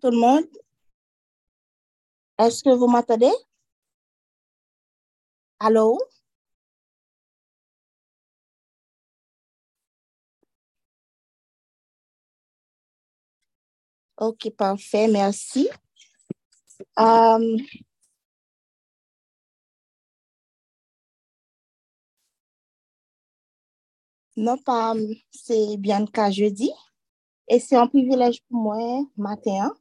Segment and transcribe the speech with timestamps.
[0.00, 0.46] tout le monde.
[2.38, 3.32] Est-ce que vous m'entendez?
[5.58, 5.98] Allô?
[14.16, 15.68] Ok, parfait, merci.
[16.96, 17.56] Um,
[24.36, 24.94] non pas,
[25.30, 26.70] c'est Bianca jeudi.
[27.48, 29.74] Et c'est un privilège pour moi matin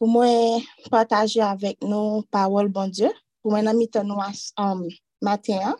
[0.00, 3.10] pou mwen pataje avèk nou pawol bon Diyo,
[3.44, 4.86] pou mwen amite nou as um,
[5.20, 5.76] maten.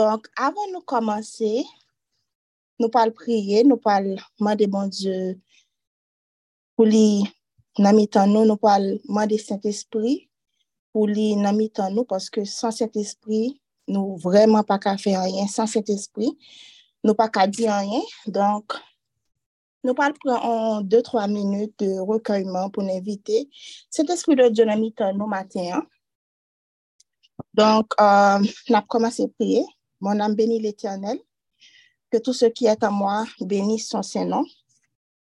[0.00, 1.50] Donk, avon nou komanse,
[2.80, 5.34] nou pal priye, nou pal mande bon Diyo
[6.72, 7.28] pou li
[7.76, 10.24] namitan nou, nou pal mande Saint-Esprit
[10.96, 13.60] pou li namitan nou, paske san Saint-Esprit,
[13.92, 16.32] nou vreman pa ka fe anyen, san Saint-Esprit,
[17.04, 18.80] nou pa ka di anyen, donk,
[19.84, 23.48] nous parlons en deux, trois minutes de recueillement pour inviter
[23.90, 25.82] cet esprit de Dieu dans nous matin.
[27.54, 29.64] Donc, euh, on a commencé à prier.
[30.00, 31.18] Mon âme bénit l'Éternel.
[32.10, 34.44] Que tout ce qui est à moi bénisse son Saint-Nom.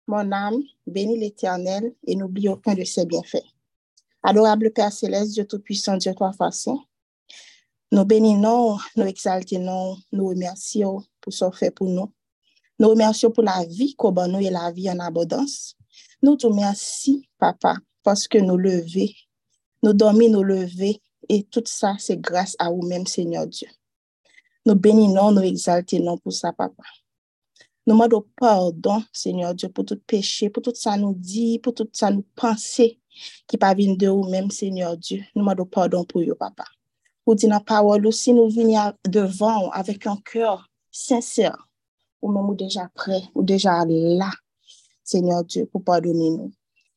[0.08, 3.46] Mon âme bénit l'Éternel et n'oublie aucun de ses bienfaits.
[4.24, 6.80] Adorable Père céleste, Dieu Tout-Puissant, Dieu Toi façon.
[7.92, 12.12] Nous bénissons, nous exaltons, nous remercions pour ce fait pour nous.
[12.82, 15.76] Nous remercions pour la vie qu'on nous et la vie en abondance.
[16.24, 19.08] Nous te remercions, Papa, parce que nous levons,
[19.84, 20.96] nous dormons, nous levons,
[21.30, 23.68] et tout ça, c'est grâce à vous-même, Seigneur Dieu.
[24.66, 26.82] Nous bénissons, nous exaltons pour ça, Papa.
[27.86, 31.88] Nous demandons pardon, Seigneur Dieu, pour tout péché, pour tout ça nous dit, pour tout
[31.94, 33.00] ça nous penser
[33.46, 35.20] qui pas de vous-même, Seigneur Dieu.
[35.36, 36.66] Nous demandons pardon pour vous, Papa.
[37.26, 41.68] Pour dire la parole aussi, nous venons devant avec un cœur sincère,
[42.22, 44.32] ou même ou déjà prêt, ou déjà là,
[45.04, 46.52] Seigneur Dieu, pour pardonner nous.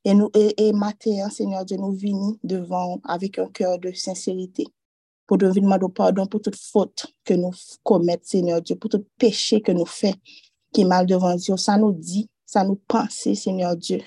[0.05, 4.67] Et nous, et, matin, Seigneur Dieu, nous venons devant avec un cœur de sincérité
[5.27, 7.52] pour nous demander pardon pour toute faute que nous
[7.83, 10.14] commettons, Seigneur Dieu, pour tout péché que nous faisons
[10.73, 11.57] qui est mal devant Dieu.
[11.57, 14.01] Ça nous dit, ça nous pense, Seigneur Dieu.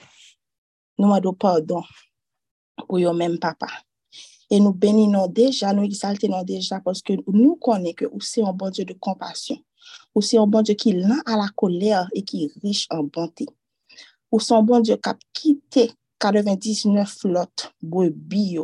[0.99, 1.81] Nous demandons pardon
[2.87, 3.67] pour nous-mêmes, Papa.
[4.49, 8.69] Et nous bénissons déjà, nous exaltons déjà parce que nous connaissons que c'est un bon
[8.69, 9.57] Dieu de compassion.
[10.15, 12.87] Ou c'est un bon Dieu qui est lent à la colère et qui est riche
[12.89, 13.45] en bonté.
[14.31, 18.57] Ou c'est un bon Dieu qui a quitté 99 flottes brebis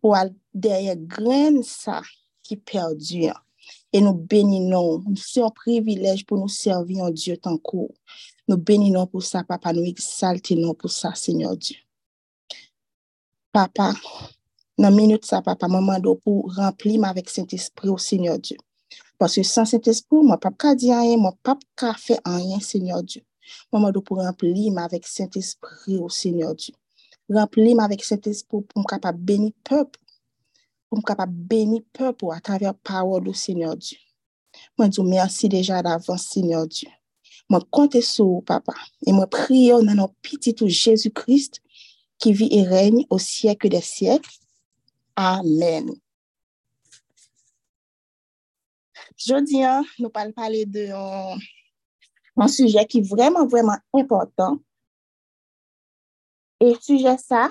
[0.00, 2.02] pour aller derrière grain ça
[2.42, 3.26] qui perdu.
[3.92, 5.02] Et nous bénissons.
[5.16, 7.92] C'est un privilège pour nous servir en Dieu tant court.
[8.46, 9.72] Nous bénissons pour ça, papa.
[9.72, 11.76] Nous exaltons pour ça, Seigneur Dieu.
[13.52, 13.94] Papa,
[14.78, 18.56] dans minute ça, papa, maman, pour remplir avec Saint-Esprit au Seigneur Dieu.
[19.18, 23.22] Parce que sans Saint-Esprit, moi, papa, dire rien, moi, papa, faire rien, Seigneur Dieu.
[23.72, 26.74] Maman, pour remplir avec Saint-Esprit au Seigneur Dieu.
[27.28, 29.98] Remplir avec Saint-Esprit pour me capable bénir peuple
[30.88, 33.98] pour me capable bénir peuple à travers la parole du Seigneur Dieu.
[34.76, 36.88] Moi, je merci déjà d'avance, Seigneur Dieu.
[37.48, 38.74] Moi, compte sur vous, papa.
[39.06, 41.60] Et moi, prie dans notre petit Jésus-Christ
[42.18, 44.30] qui vit et règne au siècle des siècles.
[45.16, 45.90] Amen.
[49.18, 51.38] Jodi an, nou pal pale de euh,
[52.38, 54.60] an suje ki vreman vreman important.
[56.62, 57.48] E suje sa,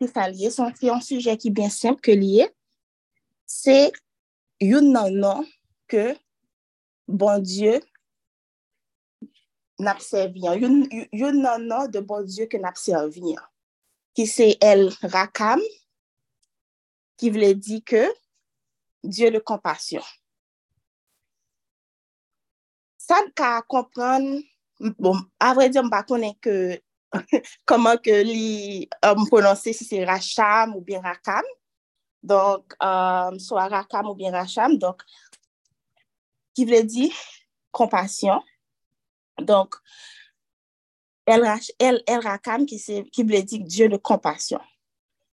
[0.00, 2.48] ki sa liye, son ki an suje ki bien simple ke liye,
[3.46, 3.92] se
[4.58, 5.46] yon nan nan
[5.86, 6.16] ke
[7.06, 7.78] bon Diyo
[9.78, 10.58] napservyan.
[10.58, 10.76] Yon,
[11.14, 13.38] yon nan nan de bon Diyo ke napservyan.
[14.18, 15.62] Ki se el rakam,
[17.14, 18.08] ki vle di ke
[19.06, 20.02] Diyo le kompasyon.
[23.06, 24.24] San ka kompran,
[24.98, 26.80] bon, avre di m ba konen ke,
[27.70, 31.46] koman ke li euh, m um, prononse si se racham ou bien rakam,
[32.18, 35.06] donk, um, euh, so a rakam ou bien racham, donk,
[36.58, 37.06] ki vle di,
[37.70, 38.42] kompasyon,
[39.38, 39.78] donk,
[41.30, 41.46] el,
[41.78, 44.66] el, el rakam ki, se, ki vle di diyo de kompasyon.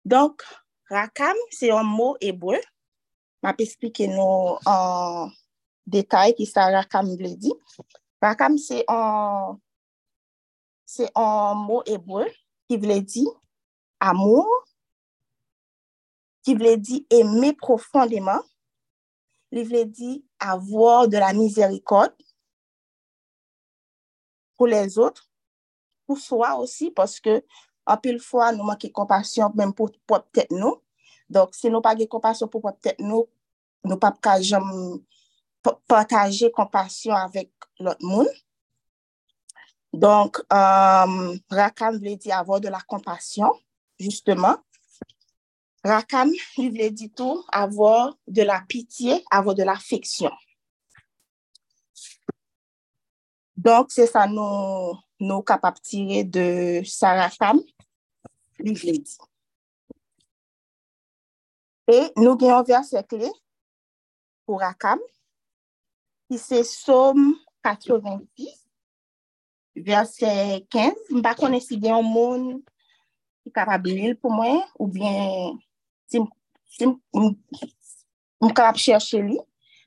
[0.06, 0.46] Donk,
[0.94, 2.62] rakam se yon mou ebou,
[3.42, 5.32] ma pe explike nou an...
[5.34, 5.40] Uh,
[5.86, 7.52] detay ki sa rakam ble di.
[8.24, 9.58] Rakam se an,
[10.88, 12.30] se an mou ebwe
[12.70, 13.26] ki vle di
[14.04, 14.46] amou,
[16.44, 18.42] ki vle di eme profondeman,
[19.54, 22.16] li vle di avouor de la mizerikot
[24.58, 25.24] pou les otre,
[26.08, 27.42] pou swa osi, paske
[27.90, 30.80] apil fwa nou manke kompasyon mèm pou pop tèt nou.
[31.32, 33.28] Dok, se nou pa ge kompasyon pou pop tèt nou,
[33.88, 34.68] nou pap ka jom
[35.88, 38.28] partager compassion avec l'autre monde.
[39.94, 43.52] Donc, euh, Rakam voulait dire avoir de la compassion,
[44.00, 44.58] justement.
[45.84, 50.32] Rakam, lui voulait dire tout, avoir de la pitié, avoir de l'affection.
[53.56, 57.62] Donc, c'est ça nous, nous capables de tirer de sa Rakam,
[58.58, 59.28] lui voulait dire.
[61.88, 63.30] Et nous avons un verset clé
[64.46, 65.00] pour Rakam,
[66.38, 68.68] c'est Somme 86,
[69.76, 70.94] verset 15.
[71.10, 72.62] Je ne pas si il a un monde
[73.42, 75.58] qui est capable de pour moi, ou bien
[76.08, 76.18] si
[76.80, 76.94] je suis
[78.54, 79.40] capable de chercher lui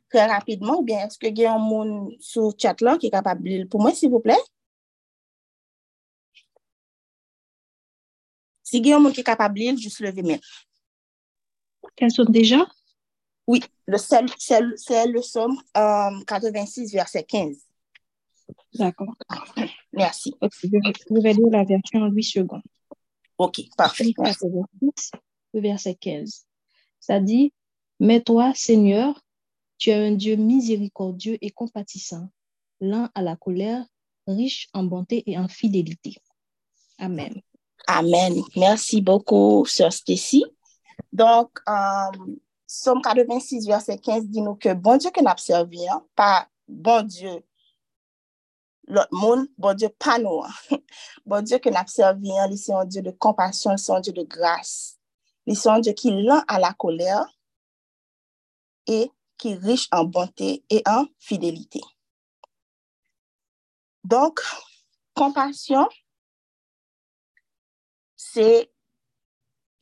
[0.09, 3.09] très rapidement, ou bien est-ce qu'il y a un monde sur le chat là qui
[3.09, 4.39] est capable de pour moi, s'il vous plaît?
[8.63, 10.01] Si il y a un monde qui est capable de juste
[13.47, 13.63] Oui,
[13.99, 14.23] c'est
[15.07, 17.57] le somme 86, verset 15.
[18.75, 19.15] D'accord.
[19.93, 20.35] Merci.
[20.41, 22.63] je vais lire la version en 8 secondes.
[23.39, 24.13] OK, parfait.
[25.55, 26.47] le verset 15.
[27.01, 27.53] Ça dit,
[28.01, 29.21] Mais toi, Seigneur,
[29.79, 32.29] tu es un Dieu miséricordieux et compatissant,
[32.81, 33.85] lent à la colère,
[34.27, 36.17] riche en bonté et en fidélité.
[36.99, 37.41] Amen.
[37.87, 38.43] Amen.
[38.57, 40.45] Merci beaucoup, Sœur Stacy.
[41.13, 46.05] Donc, euh, Somme 86, verset 15 dit nous que bon Dieu que nous servi, hein,
[46.17, 47.45] pas bon Dieu,
[48.89, 50.43] l'autre monde, bon Dieu pas nous.
[50.43, 50.53] Hein.
[51.27, 54.23] Bon Dieu que nous servi, hein, c'est un Dieu de compassion, c'est un Dieu de
[54.23, 54.99] grâce.
[55.53, 57.27] C'est un Dieu qui lent à la colère
[58.87, 61.81] et qui est riche en bonté et en fidélité.
[64.05, 64.41] Donc,
[65.15, 65.89] compassion,
[68.17, 68.73] c'est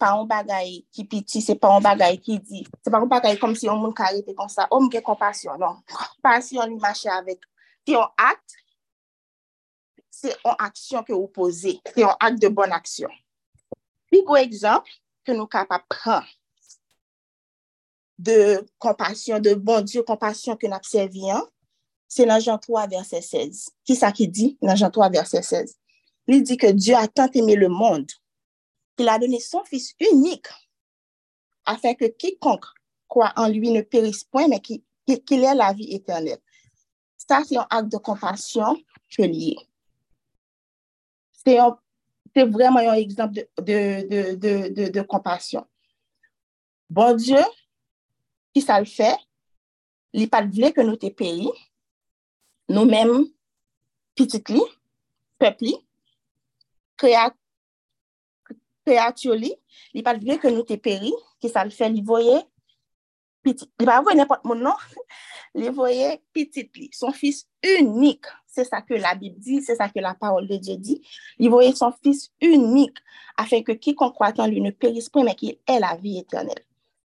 [0.04, 3.38] pa an bagay ki piti, se pa an bagay ki di, se pa an bagay
[3.40, 5.80] kom si yon moun karete kon sa, om gen kompasyon, non.
[5.88, 7.46] Kompasyon li mache avek.
[7.88, 8.58] Te yon akt,
[10.12, 13.12] se yon aksyon ke ou pose, se yon akt de bon aksyon.
[14.12, 14.90] Pi go ekzamp,
[15.24, 16.26] ke nou kapap pran
[18.20, 21.40] de kompasyon, de bon diyo kompasyon ke nap serviyan,
[22.12, 23.64] se nan jan 3 verset 16.
[23.88, 25.72] Ki sa ki di nan jan 3 verset 16?
[26.28, 28.12] Li di ke Diyo a tant eme le monde
[28.96, 30.48] qu'il a donné son Fils unique
[31.64, 32.66] afin que quiconque
[33.08, 34.82] croit en lui ne périsse point, mais qu'il
[35.44, 36.40] ait la vie éternelle.
[37.16, 38.76] Ça, c'est un acte de compassion
[39.16, 39.56] que lié.
[41.32, 41.58] C'est
[42.44, 45.66] vraiment un exemple de, compassion.
[46.90, 47.40] Bon Dieu,
[48.52, 49.16] qui ça le fait,
[50.12, 51.50] il pas voulu que nous te pays,
[52.68, 53.26] nous-mêmes,
[54.14, 54.42] petits
[55.38, 55.64] peuple,
[56.96, 57.43] créateurs,
[58.86, 59.52] pe atyo li,
[59.94, 62.42] li pat vle ke nou te peri, ki sa l fe li voye,
[63.44, 63.68] pitit.
[63.80, 64.78] li pa voye nepot moun nan,
[65.60, 69.88] li voye pitit li, son fis unik, se sa ke la bib di, se sa
[69.90, 71.00] ke la parol de Dje di,
[71.40, 73.00] li voye son fis unik,
[73.40, 76.62] afen ke ki konkwatan li ne peris pou, men ki el avi eternel.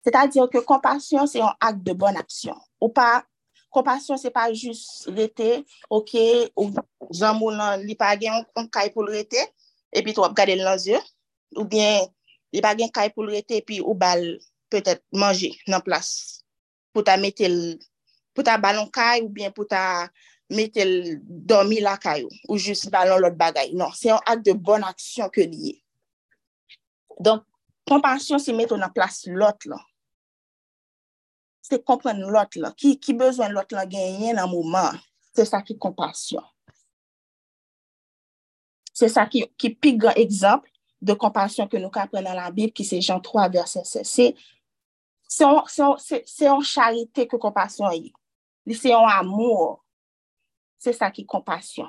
[0.03, 3.23] Se ta diyo ke kompasyon se yon ak de bon aksyon, ou pa,
[3.73, 6.13] Kompasyon se pa jist rete, ok,
[6.61, 6.69] ou
[7.17, 9.41] jan moun nan li pa gen yon kay pou l rete,
[9.97, 11.01] epi tou ap gade l nan zye,
[11.57, 12.07] ou bien
[12.53, 14.23] li pa gen kay pou l rete pi ou bal
[14.73, 16.09] peut-et manje nan plas
[16.93, 17.79] pou ta metel,
[18.37, 20.09] pou ta balon kay ou bien pou ta
[20.53, 23.73] metel dormi la kay ou, ou jist balon lot bagay.
[23.77, 25.79] Non, se yon ak de bon aksyon ke liye.
[27.23, 27.45] Donk,
[27.89, 29.81] kompansyon se meton nan plas lot lan.
[31.65, 32.77] Se kompren lot lan.
[32.77, 35.01] Ki, ki bezwen lot lan genyen nan mouman,
[35.33, 36.45] se sa ki kompansyon.
[38.93, 40.69] Se sa ki, ki pi gran ekzamp
[41.03, 44.35] de compassion que nous apprenons dans la Bible, qui c'est Jean 3, verset 16.
[45.27, 48.13] C'est en charité que compassion est.
[48.73, 49.85] C'est en amour.
[50.79, 51.89] C'est ça qui est compassion.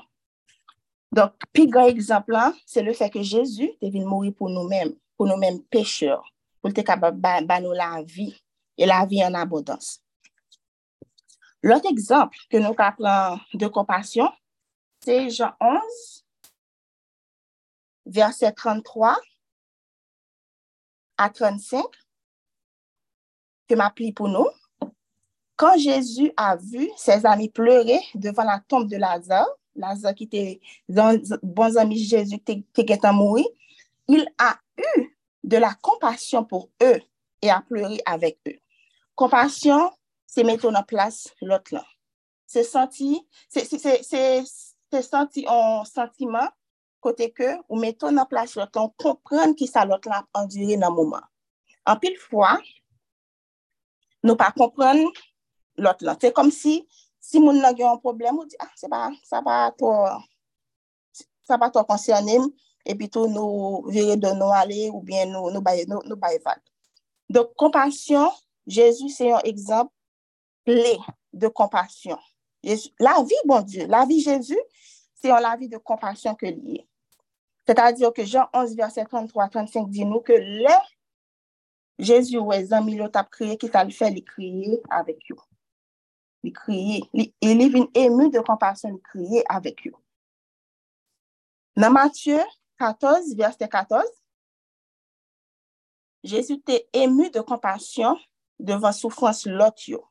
[1.12, 5.62] Donc, plus grand exemple, c'est le fait que Jésus est mourir pour nous-mêmes, pour nous-mêmes
[5.64, 8.36] pécheurs, pour être capable de nous la vie
[8.78, 10.00] et la vie en abondance.
[11.62, 14.28] L'autre exemple que nous apprenons de compassion,
[15.02, 16.23] c'est Jean 11,
[18.06, 19.18] verset 33
[21.18, 21.84] à 35,
[23.68, 24.48] que m'applie pour nous.
[25.56, 30.60] Quand Jésus a vu ses amis pleurer devant la tombe de Lazare, Lazare qui était
[31.42, 33.40] bon ami Jésus qui était mort,
[34.08, 37.00] il a eu de la compassion pour eux
[37.42, 38.58] et a pleuré avec eux.
[39.16, 39.92] Compassion,
[40.26, 41.86] c'est mettre en place l'autre là.
[42.46, 46.50] C'est senti, c'est senti un sentiment
[47.04, 50.96] kote ke ou meton nan plas lot lan, komprenn ki sa lot lan andyre nan
[50.96, 51.24] mouman.
[51.84, 52.56] An pil fwa,
[54.24, 55.04] nou pa komprenn
[55.84, 56.20] lot lan.
[56.22, 56.80] Se kom si,
[57.24, 59.90] si moun nan gen yon problem, ou di, ah, se ba, sa ba to,
[61.48, 62.48] sa ba to konsyonim,
[62.88, 66.40] epi tou nou vire de nou ale, ou bien nou, nou baye, nou, nou baye
[66.44, 66.62] vat.
[67.32, 68.32] Dok, kompasyon,
[68.70, 69.90] Jezu se yon ekzamp
[70.64, 70.96] ple
[71.36, 72.20] de kompasyon.
[73.04, 74.60] La vi, bon Dieu, la vi Jezu,
[75.20, 76.86] se yon la vi de kompasyon ke liye.
[77.66, 80.76] C'est-à-dire que Jean 11, verset 33-35 dit nou ke lè,
[82.00, 85.38] Jésus wè zan mi lot ap kriye ki sa li fè li kriye avèk yo.
[86.44, 89.96] Li kriye, li, li vin emu de kompasyon li kriye avèk yo.
[91.80, 92.42] Nan Matye
[92.82, 94.10] 14, verset 14,
[96.24, 98.20] Jésus te emu de kompasyon
[98.60, 100.02] devan soufrans lot yo.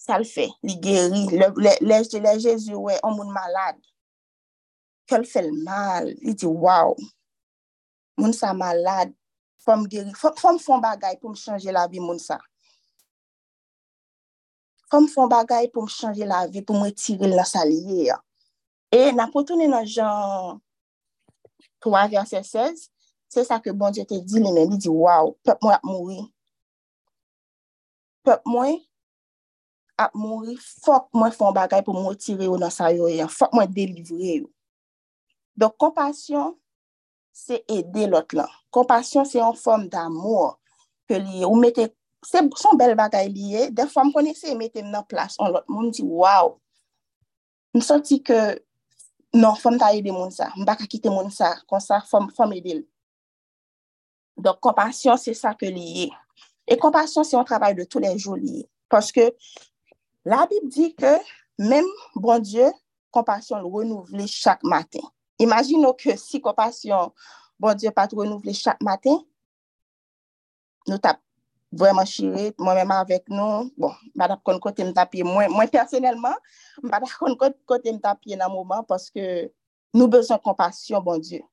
[0.00, 3.89] Sa l fè, li geri, le, le, le, le Jésus wè, an moun malade.
[5.10, 6.94] kel fel mal, li di waw,
[8.20, 9.12] moun sa malade,
[9.64, 12.38] fòm geri, fòm fòm bagay pou m chanje la vi moun sa.
[14.90, 18.18] Fòm fòm bagay pou m chanje la vi, pou m retire la salye ya.
[18.90, 20.60] E na potounen nan jan
[21.84, 22.88] 3 verset 16,
[23.30, 26.22] se sa ke bon jete di li men li di waw, pep mwen ap mouri.
[28.26, 28.80] Pep mwen
[30.00, 33.70] ap mouri, fok mwen fon bagay pou mwotire yo nan sa yo yon, fok mwen
[33.74, 34.50] delivre yo.
[35.60, 36.54] Don kompasyon,
[37.36, 38.48] se ede lot lan.
[38.72, 40.54] Kompasyon, se yon form d'amor
[41.10, 41.44] ke liye.
[41.44, 41.90] Ou mette,
[42.24, 45.66] se son bel bagay liye, defwa m konese mette m nan plas an lot.
[45.68, 46.54] Moun di, waw,
[47.76, 48.38] m senti ke
[49.36, 50.48] non, fom ta ede moun sa.
[50.56, 52.82] M baka kite moun sa, kon sa fom, fom ede l.
[54.40, 56.08] Don kompasyon, se sa ke liye.
[56.64, 58.64] E kompasyon, se yon travay de tou les jou liye.
[58.90, 59.28] Paske,
[60.24, 61.18] la Bib di ke,
[61.60, 61.86] mèm
[62.16, 62.72] bon Diyo,
[63.12, 65.04] kompasyon l renouvle chak matin.
[65.40, 67.14] Imagino ke si kompasyon,
[67.60, 69.22] bon Diyo pat renouvle chak maten,
[70.88, 71.20] nou tap
[71.70, 76.34] vwèman chirit, mwen mèman avèk nou, bon, badak kon kote m tapye, mwen, mwen personelman,
[76.82, 79.22] badak kon kote m tapye nan mouman, paske
[79.94, 81.46] nou bezon kompasyon, bon Diyo.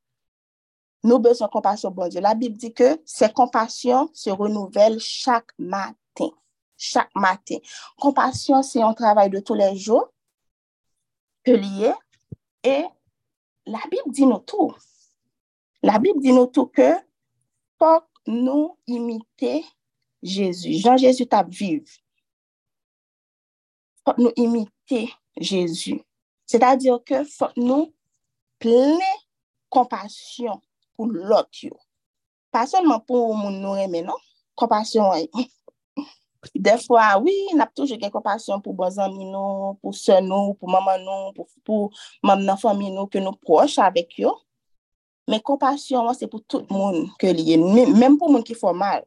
[1.05, 2.25] Nou bezon kompasyon, bon Diyo.
[2.25, 6.33] La Bib di ke, se kompasyon se renouvelle chak maten.
[6.77, 7.61] Chak maten.
[8.01, 10.01] Kompasyon se yon travay de tou les jou,
[11.45, 11.93] ke liye,
[12.65, 12.81] e
[13.67, 14.73] la Bib di nou tou.
[15.85, 16.89] La Bib di nou tou ke
[17.81, 19.61] pok nou imite
[20.23, 20.73] Jezu.
[20.79, 21.85] Jan Jezu tap viv.
[24.07, 25.05] Pok nou imite
[25.37, 25.99] Jezu.
[26.47, 27.91] Se ta diyo ke pok nou
[28.61, 29.11] ple
[29.73, 30.61] kompasyon
[30.95, 31.75] pou lot yo.
[32.53, 34.17] Pas sonman pou moun nou reme, non?
[34.57, 35.27] Kompasyon,
[36.55, 40.71] de fwa, oui, nap toujou gen kompasyon pou bozan mi nou, pou se nou, pou
[40.71, 41.89] maman nou, pou, pou
[42.25, 44.35] mam nan fami nou ke nou proche avek yo.
[45.27, 49.03] Men kompasyon wè se pou tout moun ke liye, mèm pou moun ki fò mal.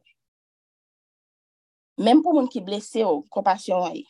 [1.97, 4.03] Mèm pou moun ki blese yo, oh, kompasyon wè.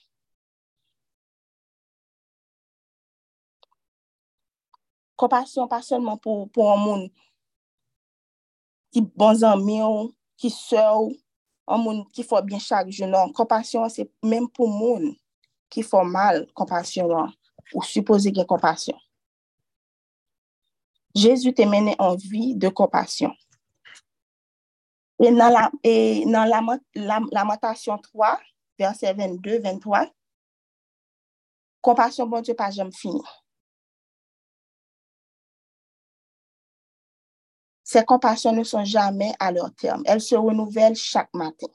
[5.21, 7.07] Kompasyon pa selman pou, pou moun
[8.91, 11.11] ki bozan mi yo, oh, ki se yo, oh,
[11.69, 13.33] an moun ki fò bin chak jounan.
[13.37, 15.11] Kompasyon se mèm pou moun
[15.71, 17.33] ki fò mal kompasyon an,
[17.73, 18.97] ou suppose gen kompasyon.
[21.17, 23.35] Jezu te mène an vi de kompasyon.
[25.21, 25.29] E
[26.25, 28.31] nan lamentasyon 3,
[28.81, 30.07] verset 22-23,
[31.85, 33.21] kompasyon bon Diyo pa jèm fini.
[37.91, 40.05] Se kompasyon ne son jamen a lor term.
[40.07, 41.71] El se renouvel chak maten.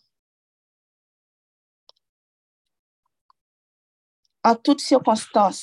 [4.47, 5.59] An tout sirkonstans,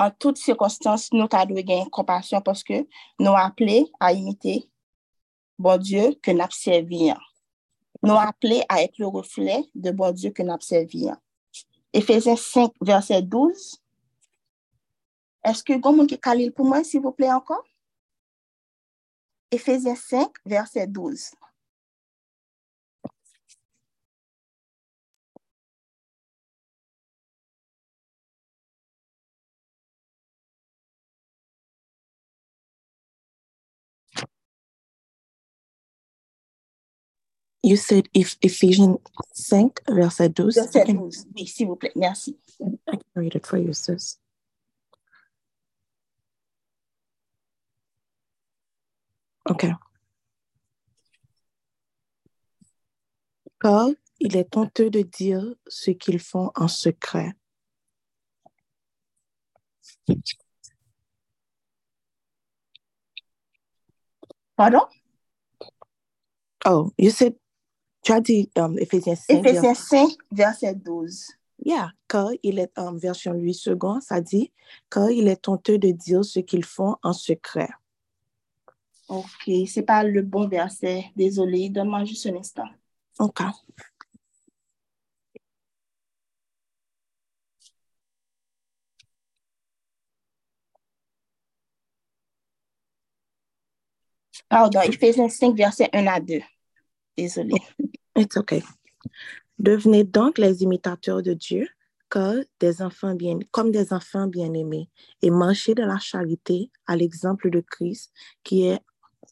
[0.00, 2.80] an tout sirkonstans nou ta dwe gen kompasyon poske
[3.22, 4.56] nou aple a imite
[5.60, 7.20] bon Diyo ke nap serviyan.
[8.02, 11.20] Nou aple a ek le refle de bon Diyo ke nap serviyan.
[11.94, 13.76] Efezen 5, verset 12.
[15.46, 17.62] Eske goun moun ki kalil pou mwen, si vouple ankon?
[19.52, 21.30] Ephésien 5, verset 12.
[37.62, 38.98] You said if Ephesians
[39.34, 40.54] 5, verset 12.
[40.54, 42.38] Verset 12, oui, s'il vous plaît, merci.
[42.60, 44.18] I can read it for you, sis.
[49.48, 49.66] OK.
[53.60, 53.88] Car
[54.18, 57.32] il est honteux de dire ce qu'ils font en secret.
[64.56, 64.80] Pardon?
[66.64, 67.36] Oh, you said,
[68.02, 69.38] tu as dit um, Ephésiens 5.
[69.38, 71.26] Ephésiens 5, verset 12.
[71.64, 74.52] Yeah, car il est en version 8 secondes, ça dit,
[74.90, 77.68] car il est honteux de dire ce qu'ils font en secret.
[79.08, 81.06] Ok, c'est pas le bon verset.
[81.14, 82.68] Désolé, donne-moi juste un instant.
[83.18, 83.40] OK.
[94.48, 96.40] Pardon, Ephésiens 5, verset 1 à 2.
[97.16, 97.54] Désolé.
[98.16, 98.62] It's okay.
[99.58, 101.66] Devenez donc les imitateurs de Dieu,
[102.60, 104.88] des enfants bien, comme des enfants bien-aimés,
[105.22, 108.80] et marchez dans la charité à l'exemple de Christ, qui, est,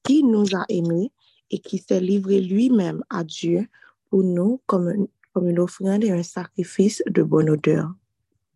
[0.04, 1.10] qui nous a aimés
[1.50, 3.68] et qui s'est livré lui-même à Dieu
[4.10, 7.90] pour nous comme, un- comme une offrande et un sacrifice de bonne odeur.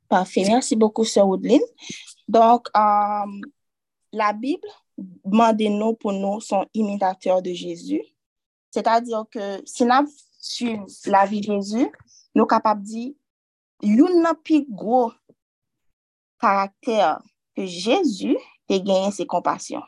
[0.09, 0.45] Parfait.
[0.47, 1.61] Merci beaucoup, Sœur Woodline.
[2.29, 3.41] Donc, euh,
[4.13, 8.03] la Bible demande nous pour nous sont imitateurs de Jésus.
[8.71, 10.07] C'est-à-dire que si nous
[10.41, 11.87] suivons la vie de Jésus,
[12.35, 13.13] nous sommes capables de dire,
[13.83, 15.13] yon nan plus gros
[16.41, 17.21] caractère
[17.55, 18.37] que Jésus
[18.71, 19.83] a gagné, c'est compassion.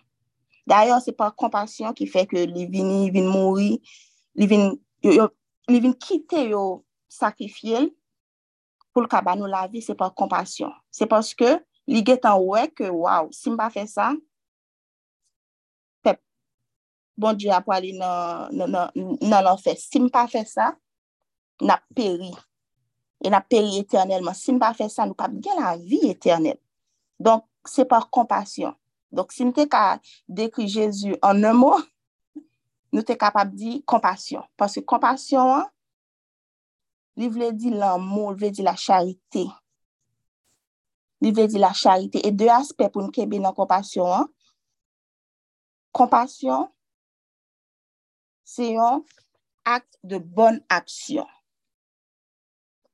[0.70, 3.72] D'ayor, se pa kompasyon ki fe ke li vini, vin mouri,
[4.38, 4.68] li vin,
[5.02, 7.88] vin kite yo sakrifye
[8.94, 10.70] pou l kaba nou la vi, se pa kompasyon.
[10.94, 11.56] Se paske
[11.90, 14.12] li getan wè ke waw, si mba fe sa,
[16.06, 16.20] pep,
[17.18, 19.74] bon di ap wali nan, nan, nan, nan l'anfe.
[19.78, 20.70] Si mba fe sa,
[21.66, 22.30] nap peri.
[23.20, 24.38] E nap peri eternelman.
[24.38, 26.60] Si mba fe sa, nou pap gen la vi eternel.
[27.18, 28.78] Donk, se pa kompasyon.
[29.10, 29.98] Donk si nou te ka
[30.30, 31.74] dekri Jezu an nan mo,
[32.94, 34.46] nou te kapab di kompasyon.
[34.58, 35.64] Paske kompasyon an,
[37.18, 39.48] li vle di lan mo, li vle di la charite.
[41.20, 42.22] Li vle di la charite.
[42.22, 44.30] E de aspe pou nou kebe nan kompasyon an.
[45.96, 46.68] Kompasyon,
[48.46, 49.02] se yon
[49.66, 51.26] ak de bon aksyon.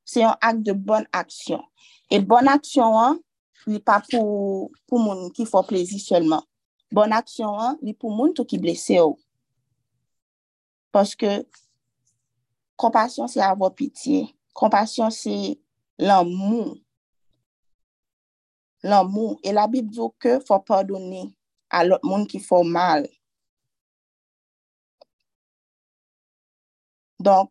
[0.07, 1.61] Se yon ak de bon aksyon.
[2.09, 3.21] E bon aksyon an,
[3.65, 6.43] li pa pou, pou moun ki fò plezi selman.
[6.93, 9.17] Bon aksyon an, li pou moun tou ki blese ou.
[10.95, 11.41] Paske
[12.79, 14.27] kompasyon se avò pitiye.
[14.57, 15.57] Kompasyon se
[15.99, 16.77] lan moun.
[18.85, 19.35] Lan moun.
[19.43, 21.25] E la bib diyo ke fò pardoni
[21.73, 23.07] a lot moun ki fò mal.
[27.19, 27.49] Donk,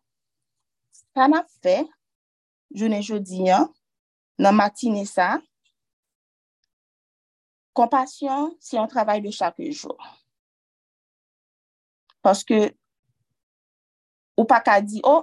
[1.11, 1.81] sa na fe,
[2.71, 3.67] jounen jodi an,
[4.39, 5.35] nan matine sa,
[7.77, 9.93] Kompasyon, se yon travay de chak jou.
[12.25, 12.71] Paske,
[14.37, 15.21] ou pa ka di, oh,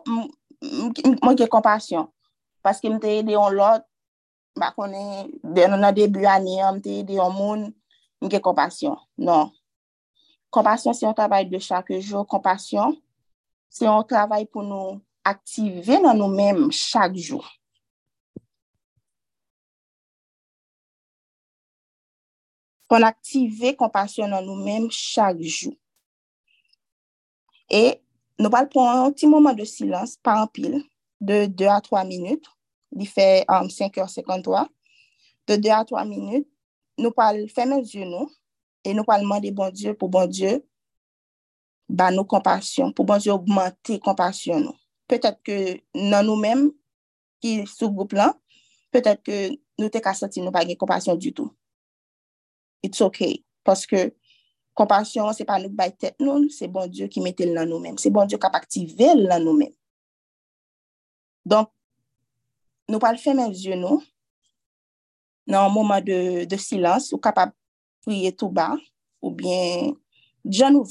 [0.63, 2.07] mwen ke kompasyon.
[2.65, 3.83] Paske mte yede yon lot,
[4.59, 7.67] bakone, den nan debu ane, mte yede yon moun,
[8.23, 8.97] mwen ke kompasyon.
[9.19, 9.51] Non.
[10.55, 12.23] Kompasyon, se yon travay de chak jou.
[12.31, 12.95] Kompasyon,
[13.67, 17.43] se yon travay pou nou aktive nan nou menm chak jou.
[22.95, 25.73] kon aktive kompasyon nan nou menm chak jou.
[27.67, 27.99] E
[28.39, 30.77] nou pal pon an ti mouman de silans pa an pil,
[31.19, 32.47] de 2 a 3 minut,
[32.95, 34.69] li fe um, 5h53,
[35.51, 36.47] de 2 a 3 minut,
[37.01, 38.31] nou pal fèmè diyo nou,
[38.87, 40.61] e nou pal mande bon diyo pou bon diyo
[41.91, 44.79] ba bon nou kompasyon, pou bon diyo augmente kompasyon nou.
[45.11, 45.59] Petèt ke
[45.99, 46.71] nan nou menm
[47.43, 48.39] ki sou goup lan,
[48.95, 49.43] petèt ke
[49.83, 51.51] nou te ka soti nou pa gen kompasyon du tout.
[52.85, 53.43] It's okay.
[53.65, 54.15] Parce que
[54.75, 56.17] compassion, c'est pas nous qui baille tête
[56.51, 57.97] c'est bon Dieu qui mette dans nous-mêmes.
[57.97, 59.73] C'est bon Dieu qui a activé dans nous-mêmes.
[61.47, 61.71] Donc,
[62.89, 64.03] nous pas le faire mes yeux, nous,
[65.47, 67.57] dans un moment de, de silence, ou capable de
[68.03, 68.77] prier tout bas,
[69.23, 69.95] ou bien,
[70.45, 70.87] déjà nous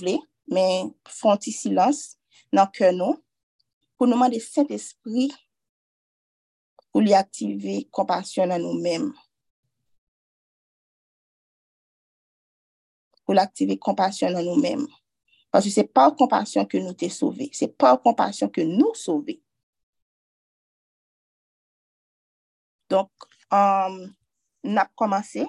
[0.47, 2.17] mais font silence
[2.51, 3.23] dans le cœur, nous,
[3.97, 5.31] pour nous demander Saint-Esprit
[6.91, 8.59] pour lui activer compassion dans
[13.25, 14.87] Pour l'activer compassion dans nous-mêmes.
[15.51, 17.49] Parce que c'est par compassion que nous t'es sauvés.
[17.53, 19.41] C'est par compassion que nous sauvés.
[22.89, 23.09] Donc,
[23.51, 24.13] um,
[24.63, 25.47] nous avons commencé.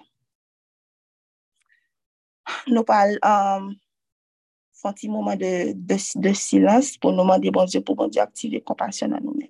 [2.67, 3.75] Nous parlons um,
[4.85, 8.21] un petit moment de, de, de silence pour nous demander, bon Dieu, pour bon Dieu
[8.21, 9.49] activer compassion dans nous-mêmes.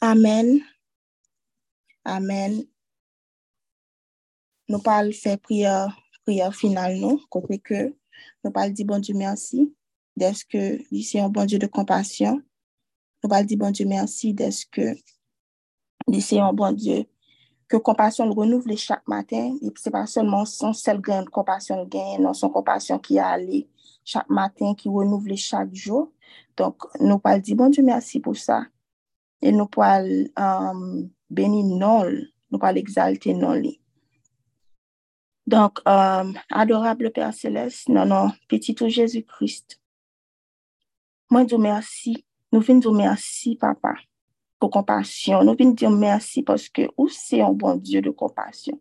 [0.00, 0.60] Amen.
[2.04, 2.58] Amen.
[4.68, 7.80] Nou pal fè priya final nou, kote ke
[8.44, 9.64] nou pal di bon Dieu merci
[10.20, 12.42] se yon bon Dieu de kompasyon.
[13.22, 17.06] Nou pal di bon Dieu merci li se yon bon Dieu
[17.66, 22.20] ke kompasyon l renouvle chak maten, e se pa sonman son sel gen kompasyon gen,
[22.22, 23.64] non son kompasyon ki a li
[24.04, 26.10] chak maten, ki renouvle chak jo.
[26.58, 28.66] Donk nou pal di bon Dieu merci pou sa,
[29.46, 32.10] e nou pal um, beni non,
[32.50, 33.62] nou pal exalte non.
[35.46, 39.78] Donk, um, adorable Père Céleste, nanon, petitou Jésus-Christ,
[41.30, 42.16] mwen diyo merci,
[42.50, 43.94] nou vin diyo merci, papa,
[44.58, 45.44] pou kompasyon.
[45.46, 48.78] Nou vin diyo merci poske ou se yon bon Diyo de kompasyon.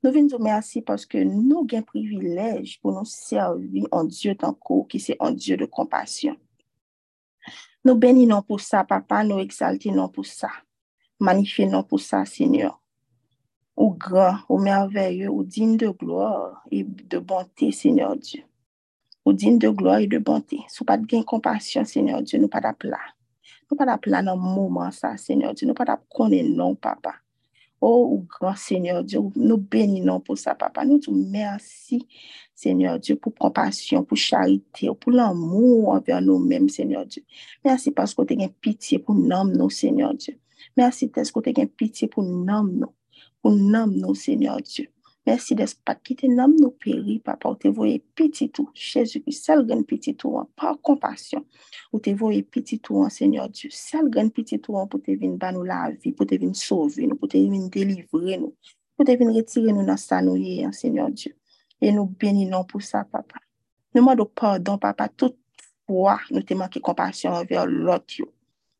[0.00, 5.02] Nou vin diyo merci poske nou gen privilej pou nou servi an Diyo tankou ki
[5.02, 6.38] se an Diyo de kompasyon.
[7.80, 10.50] Nou beni non pou sa, papa, nou exalte non pou sa.
[11.20, 12.74] Manife non pou sa, Seigneur.
[13.72, 18.44] Ou gran, ou merveilleux, ou din de gloire et de bonté, Seigneur Diyo.
[19.24, 20.60] Ou din de gloire et de bonté.
[20.68, 23.00] Sou pat gen kompasyon, Seigneur Diyo, nou pat ap la.
[23.70, 25.70] Nou pat ap la nan mouman sa, Seigneur Diyo.
[25.70, 27.16] Nou pat ap konen non, papa.
[27.80, 30.84] Oh, ou gran, Seigneur Diyo, nou beni non pou sa, papa.
[30.84, 32.02] Nou tou mersi,
[32.52, 37.24] Seigneur Diyo, pou kompasyon, pou charite, pou l'amou anver nou men, Seigneur Diyo.
[37.64, 40.36] Mersi pasko te gen pitiye pou nam nou, Seigneur Diyo.
[40.76, 42.92] Mersi pasko te gen pitiye pou nam nou,
[43.40, 44.90] pou nam nou, Seigneur Diyo.
[45.26, 48.70] Mersi des pa kite nam nou peri papa, ou te voye pititou.
[48.72, 51.44] Chezu ki sel gen pititou an pa kompasyon.
[51.92, 53.68] Ou te voye pititou an, Senyor Diyo.
[53.74, 57.04] Sel gen pititou an pou te vin ban nou la vi, pou te vin sove
[57.04, 58.54] nou, pou te vin delivre nou.
[58.96, 61.36] Pou te vin retire nou nan sa nou ye an, Senyor Diyo.
[61.80, 63.44] E nou beni nou pou sa, papa.
[63.92, 65.36] Nou mando pardon, papa, tout
[65.88, 68.28] fwa nou te manke kompasyon anver lot yo.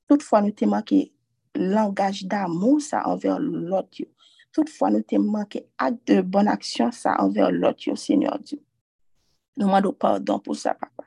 [0.09, 1.03] Tout fwa nou te manke
[1.59, 4.09] langaj da moun sa anver lot yo.
[4.51, 8.59] Toutfwa nou te manke ak de bon aksyon sa anver lot yo, Senyor Diyo.
[9.61, 11.07] Nou mando pardon pou sa, papa.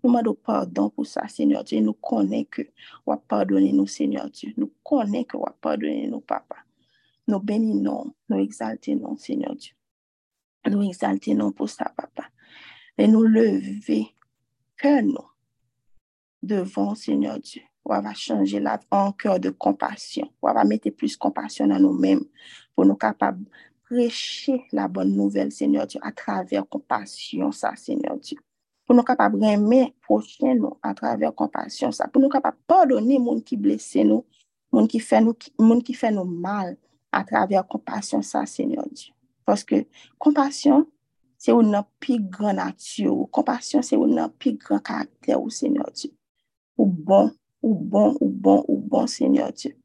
[0.00, 1.84] Nou mando pardon pou sa, Senyor Diyo.
[1.86, 2.66] Nou konen ke
[3.06, 4.56] wap pardoni nou, Senyor Diyo.
[4.58, 6.64] Nou konen ke wap pardoni nou, papa.
[7.30, 9.76] Nou beni nou, nou exalte nou, Senyor Diyo.
[10.66, 12.26] Nou exalte nou pou sa, papa.
[12.98, 14.02] E nou leve
[14.80, 15.28] ke nou
[16.42, 17.70] devon, Senyor Diyo.
[17.90, 20.28] Wava chanje la an kèr de kompasyon.
[20.44, 22.20] Wava mette plus kompasyon nan nou mèm
[22.80, 23.36] pou nou kapab
[23.84, 28.40] preche la bon nouvel, Seigneur Diyo, a traver kompasyon sa, Seigneur Diyo.
[28.88, 32.08] Pou nou kapab reme proche nou a traver kompasyon sa.
[32.08, 34.24] Pou nou kapab pardonne moun ki blese nou,
[34.72, 36.72] moun ki fè nou, moun ki fe nou mal
[37.12, 39.12] a traver kompasyon sa, Seigneur Diyo.
[39.44, 39.82] Paske
[40.22, 40.86] kompasyon,
[41.40, 45.92] se ou nan pi gran atyo, kompasyon se ou nan pi gran karakter ou, Seigneur
[45.92, 46.14] Diyo.
[46.80, 47.28] Ou bon,
[47.60, 49.76] ou bon, ou bon, ou bon, Seigneur Diyo.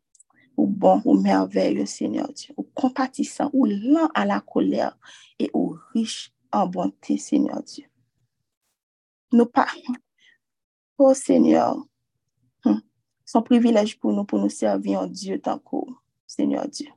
[0.58, 2.54] Ou bon, ou merveilleux, Seigneur Dieu.
[2.58, 4.98] Ou compatissant, ou lent à la colère
[5.40, 7.86] et ou riche en bonté, Seigneur Dieu.
[9.32, 9.68] Nous pas,
[10.98, 11.78] oh Seigneur,
[12.64, 12.82] hum,
[13.26, 15.88] son privilège pour nous, pour nous servir en Dieu tant qu'au
[16.26, 16.90] Seigneur Dieu.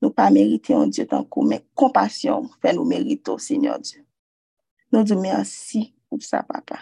[0.00, 4.04] Nous pas mériter en Dieu tant qu'au, mais compassion fait nous mériter, Seigneur Dieu.
[4.92, 6.78] Nous disons merci pour ça, papa.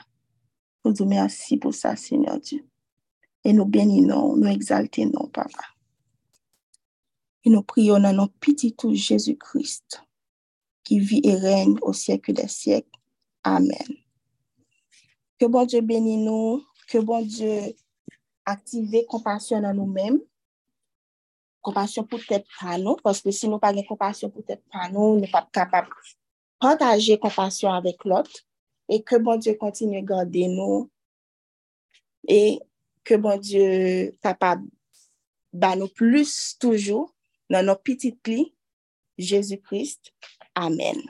[0.86, 2.62] Nou di mersi pou sa, Seigneur Dieu.
[3.46, 5.68] E nou beni nou, nou exalte nou, papa.
[7.46, 10.00] E nou priyo nan nou pititou Jésus-Christ
[10.86, 12.86] ki vi e reyn ou siyek de siyek.
[13.46, 13.94] Amen.
[15.38, 16.58] Ke bon Dieu beni nou,
[16.90, 17.70] ke bon Dieu
[18.46, 20.18] aktive kompasyon nan nou men.
[21.66, 25.14] Kompasyon pou tèp pa nou, poske si nou pa gen kompasyon pou tèp pa nou,
[25.18, 25.90] nou pa kapap
[26.62, 28.30] pantaje kompasyon avèk lot.
[28.88, 30.90] et que bon Dieu continue à garder nous
[32.28, 32.60] et
[33.06, 34.12] que bon Dieu
[35.52, 37.14] de nous plus toujours
[37.48, 38.52] dans nos petites lits.
[39.16, 40.12] Jésus-Christ.
[40.54, 41.00] Amen.